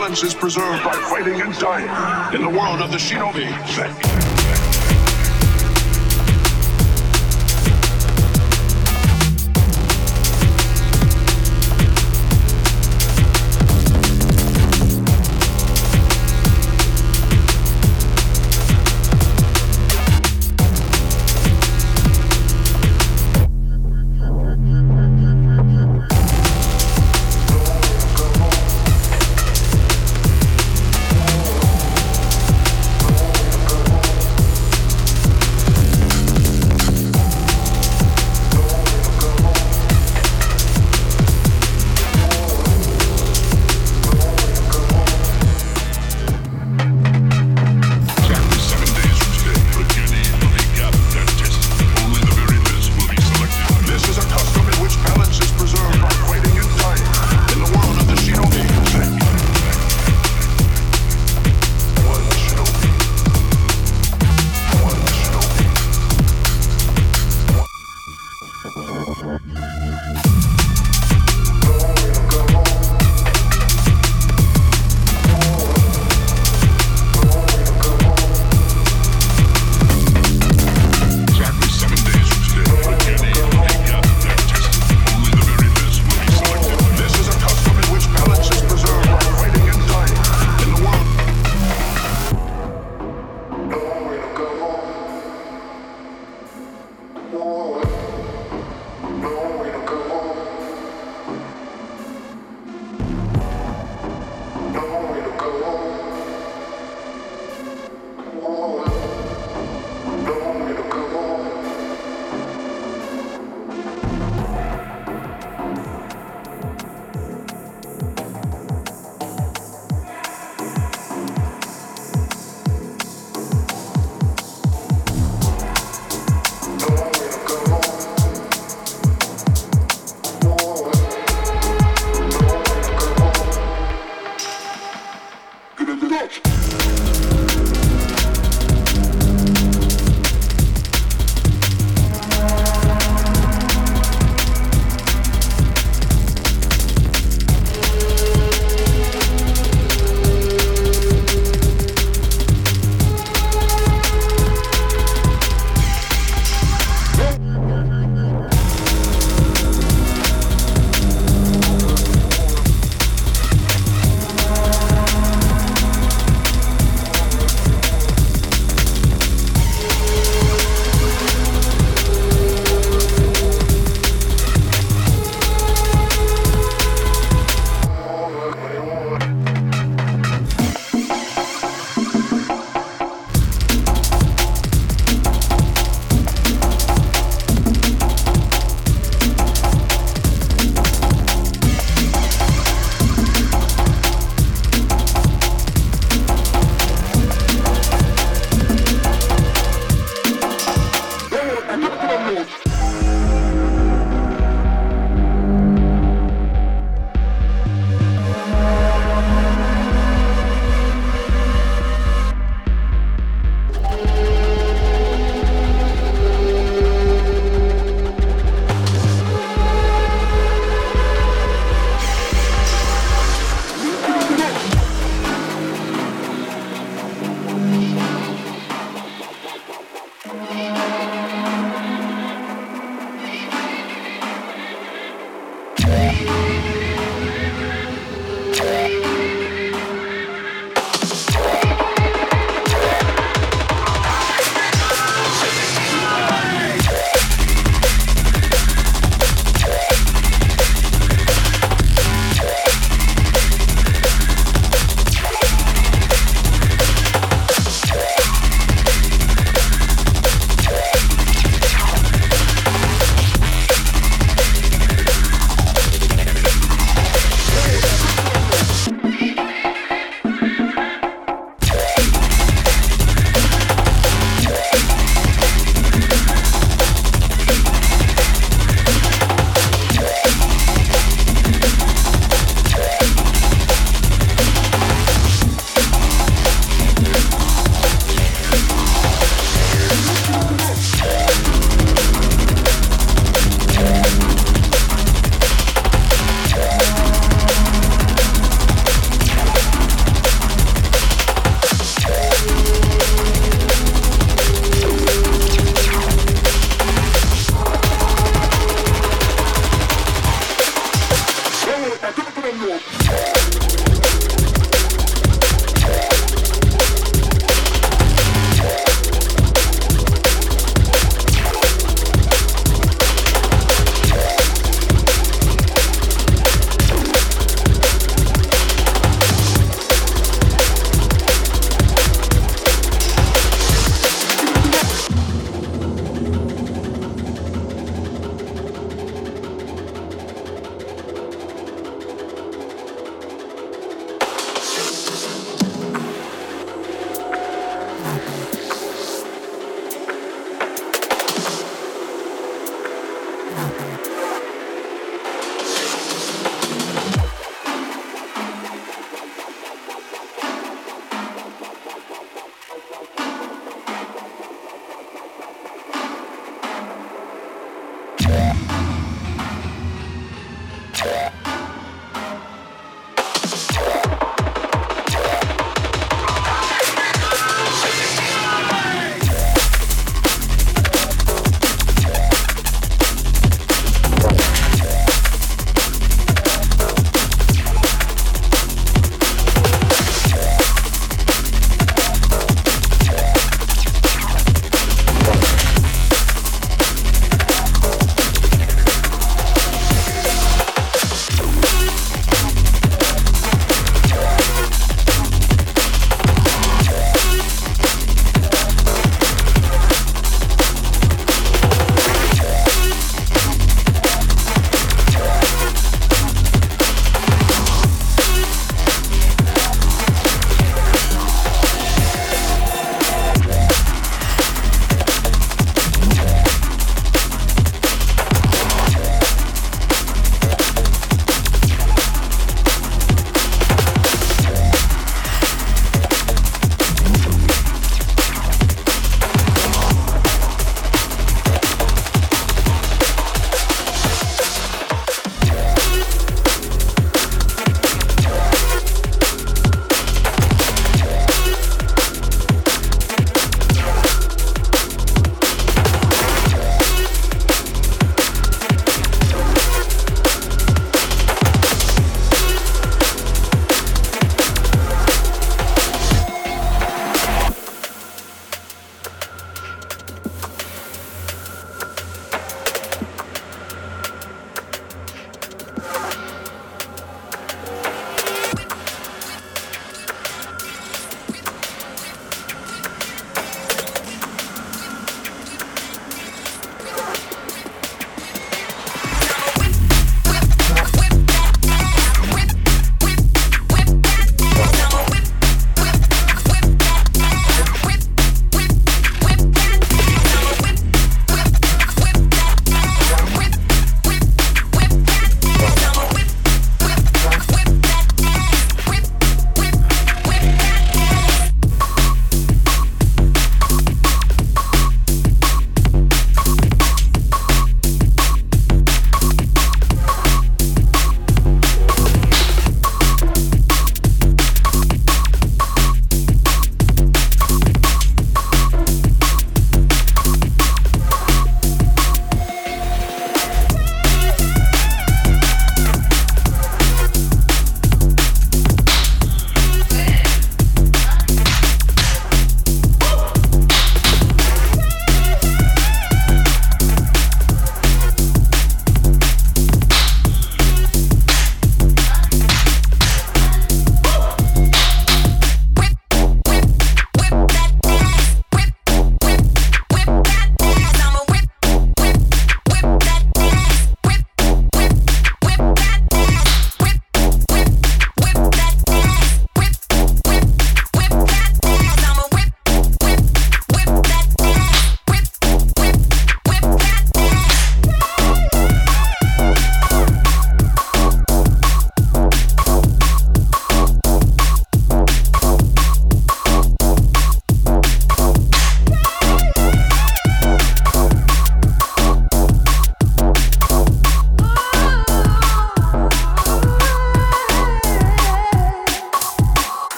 [0.00, 2.34] balance is preserved by fighting and dying.
[2.34, 3.50] In the world of the shinobi,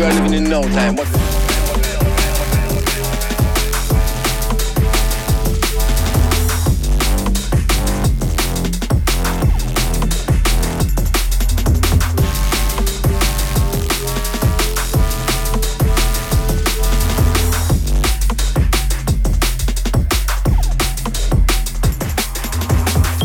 [0.00, 0.96] we are living in no time.
[0.96, 1.06] What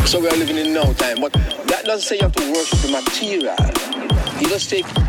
[0.05, 2.79] So we are living in no time, but that doesn't say you have to worship
[2.79, 4.41] the material.
[4.41, 5.04] You just take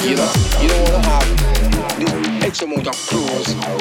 [0.00, 0.32] You know,
[0.62, 3.77] you don't wanna have this H among your clothes.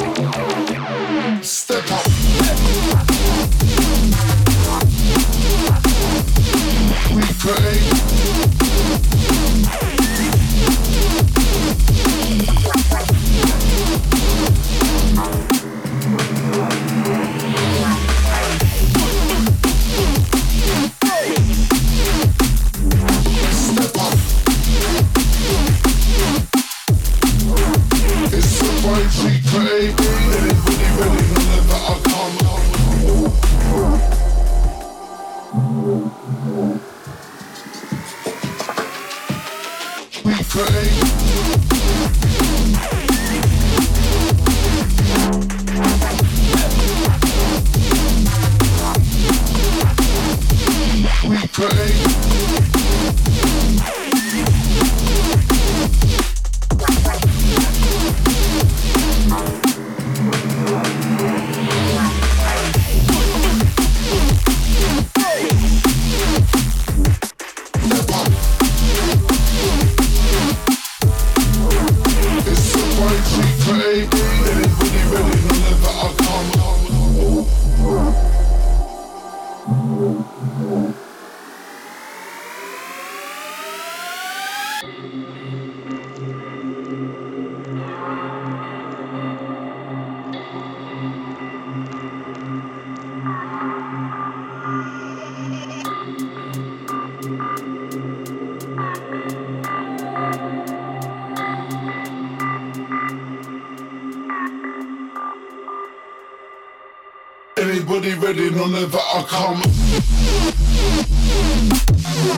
[108.67, 109.61] whenever I come.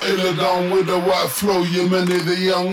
[0.03, 2.67] Hit it down with the white flow, you many the young.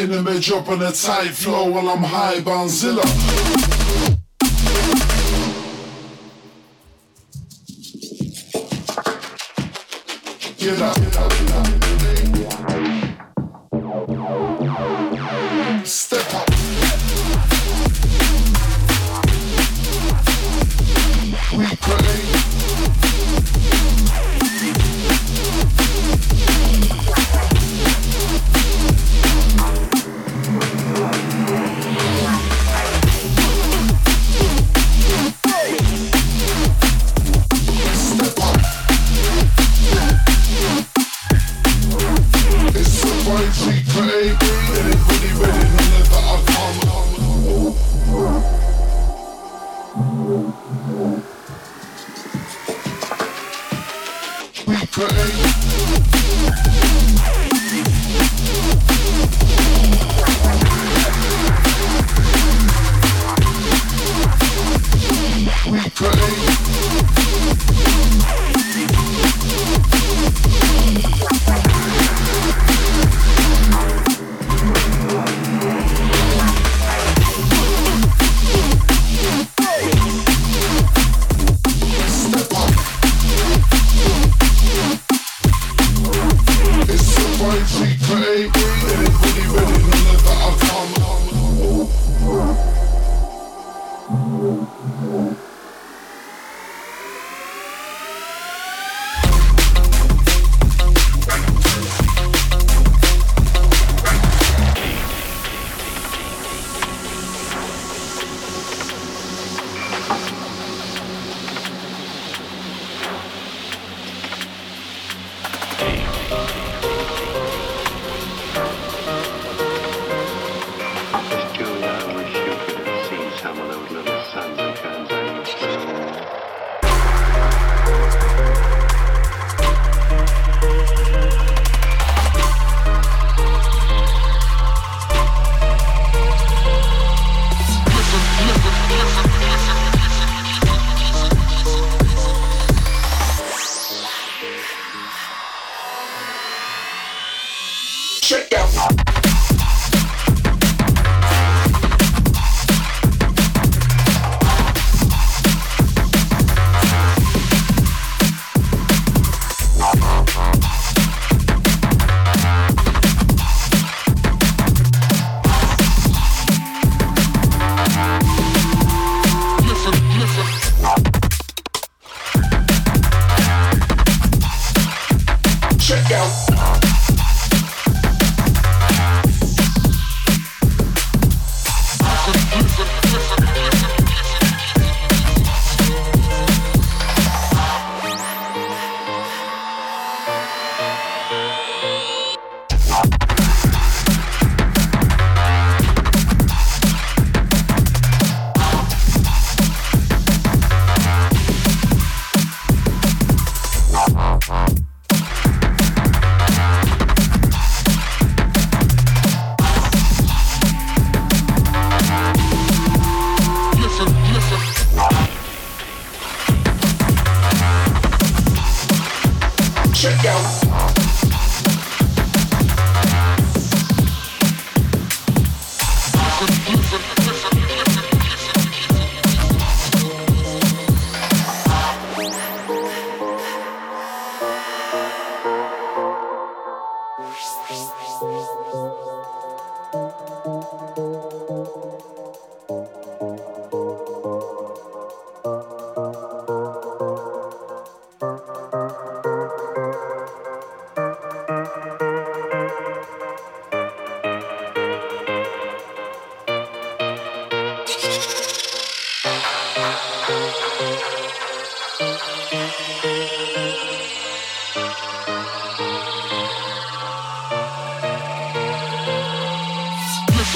[0.00, 3.04] In the bed, Enemy dropping a tight flow while I'm high bounzilla.
[10.58, 11.37] Get up, get up.
[55.06, 55.57] pain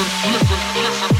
[0.02, 1.11] listen, listen, listen.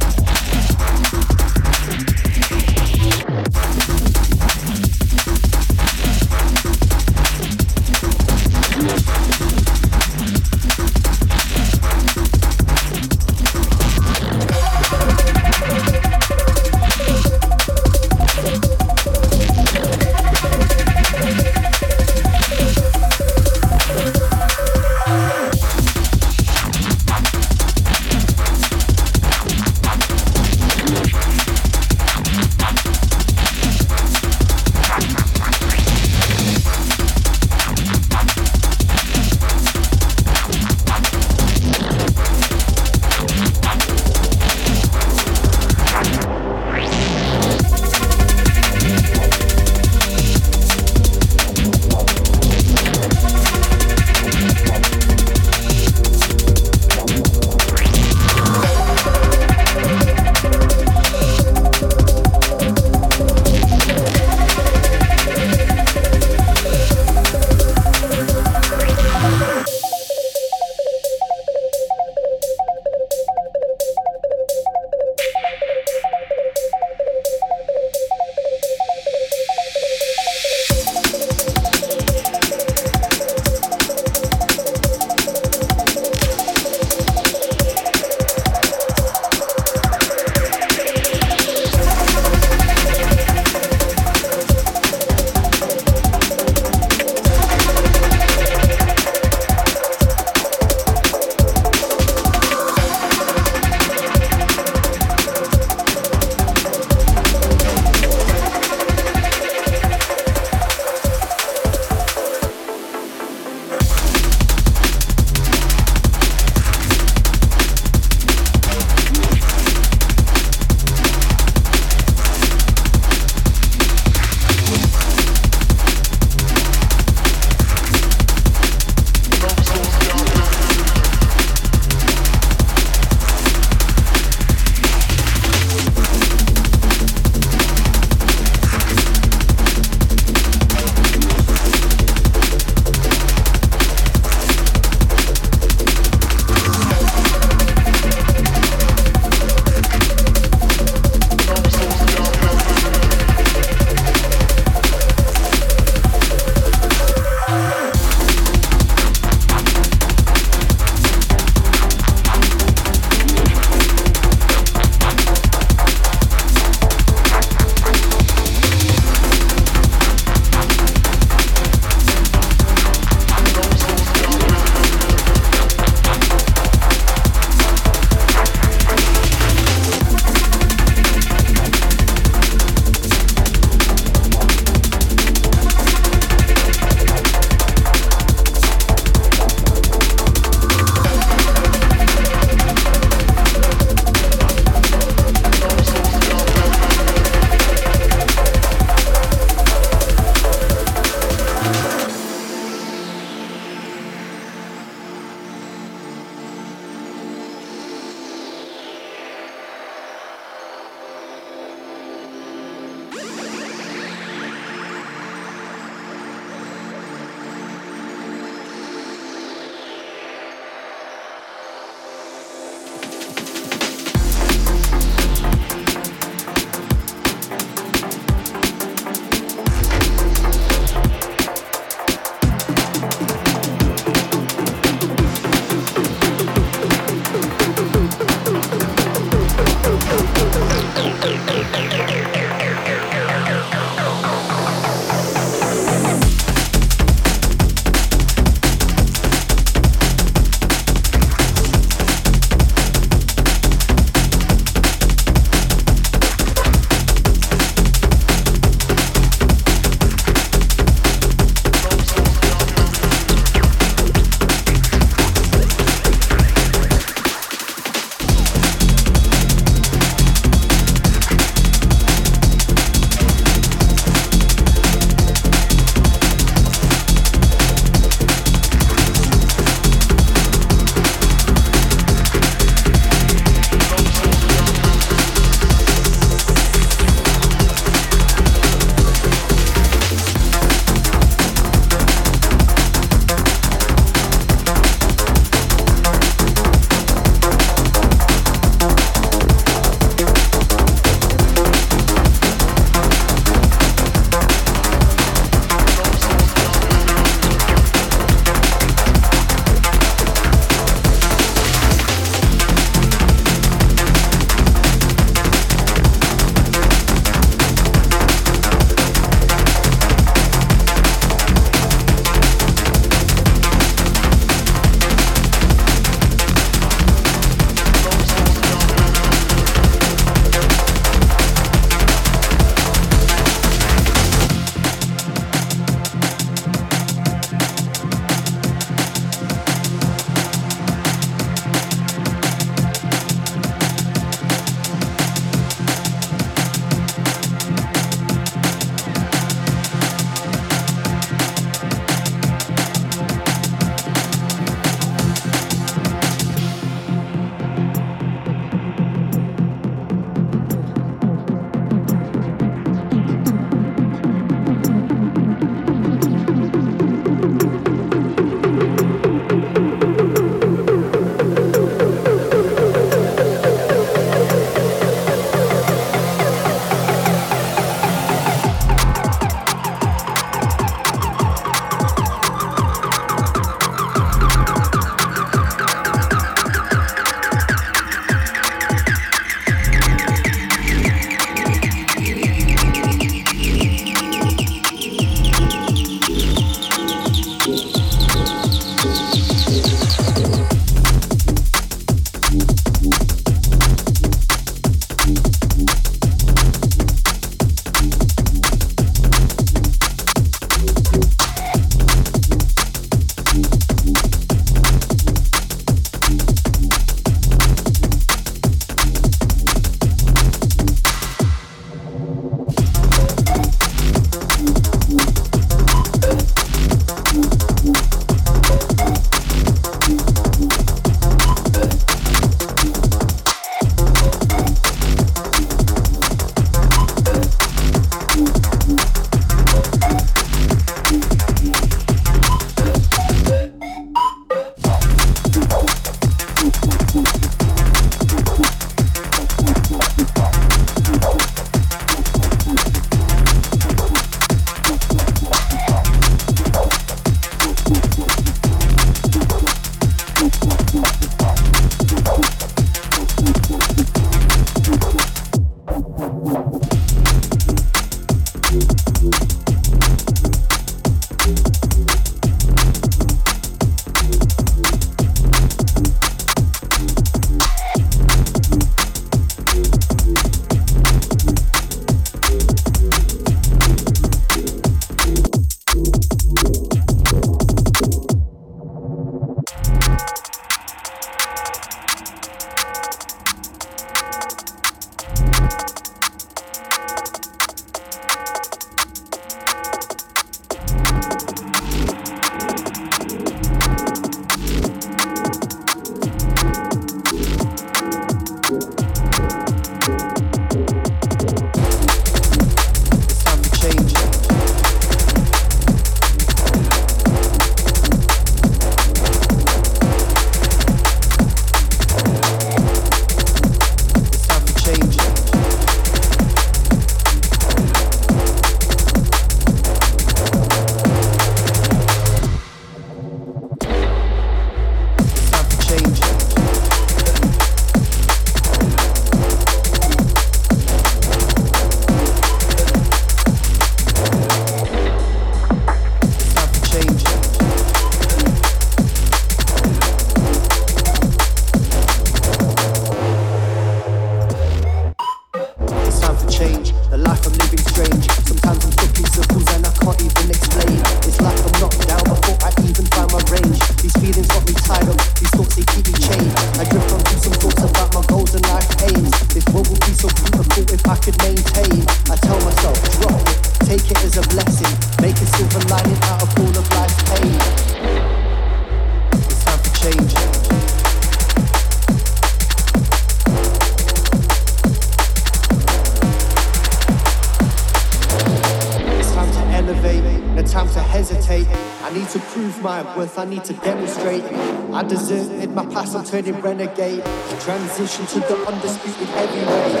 [591.20, 591.66] hesitate.
[592.02, 594.42] I need to prove my worth, I need to demonstrate.
[594.42, 597.22] I deserted my past, I'm turning renegade.
[597.60, 600.00] Transition to the undisputed heavyweight.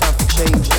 [0.00, 0.77] Time for change.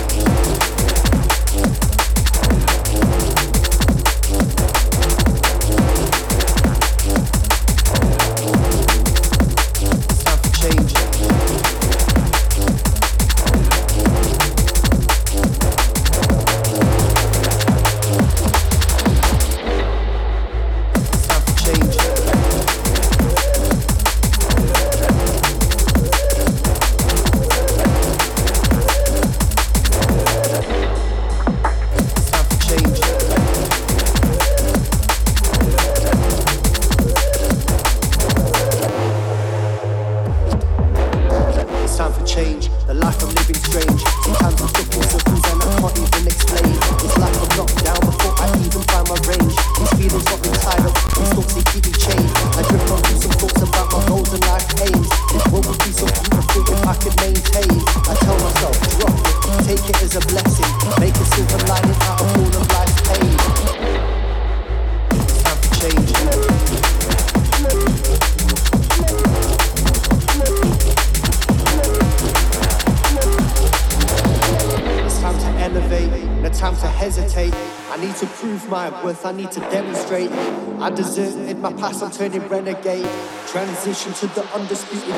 [83.50, 85.10] Transition to the undisputed